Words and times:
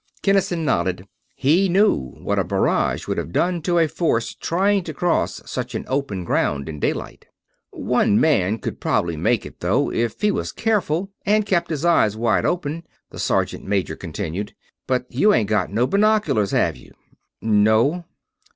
Kinnison 0.23 0.65
nodded. 0.65 1.07
He 1.35 1.69
knew 1.69 1.93
what 2.23 2.39
a 2.39 2.43
barrage 2.43 3.05
would 3.07 3.19
have 3.19 3.31
done 3.31 3.61
to 3.61 3.77
a 3.77 3.85
force 3.85 4.33
trying 4.33 4.83
to 4.85 4.95
cross 4.95 5.43
such 5.45 5.75
open 5.85 6.23
ground 6.23 6.67
in 6.67 6.79
daylight. 6.79 7.27
"One 7.69 8.19
man 8.19 8.57
could 8.57 8.79
prob'ly 8.81 9.15
make 9.15 9.45
it, 9.45 9.59
though, 9.59 9.91
if 9.91 10.19
he 10.19 10.31
was 10.31 10.51
careful 10.51 11.11
and 11.23 11.45
kept 11.45 11.69
his 11.69 11.85
eyes 11.85 12.17
wide 12.17 12.45
open," 12.47 12.81
the 13.11 13.19
sergeant 13.19 13.63
major 13.65 13.95
continued. 13.95 14.55
"But 14.87 15.05
you 15.09 15.35
ain't 15.35 15.49
got 15.49 15.69
no 15.71 15.85
binoculars, 15.85 16.49
have 16.49 16.75
you?" 16.75 16.93
"No." 17.39 18.03